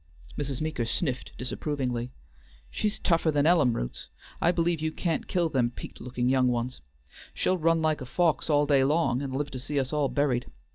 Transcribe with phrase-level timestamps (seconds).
[0.35, 0.61] Mrs.
[0.61, 2.09] Meeker sniffed disapprovingly.
[2.71, 4.07] "She's tougher than ellum roots.
[4.41, 6.81] I believe you can't kill them peakèd looking young ones.
[7.35, 10.47] She'll run like a fox all day long and live to see us all buried.